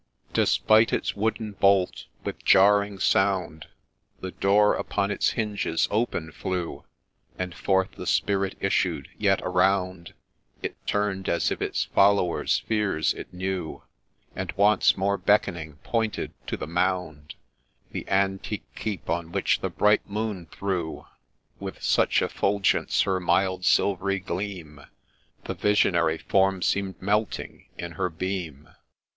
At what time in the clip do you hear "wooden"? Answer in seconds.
1.15-1.51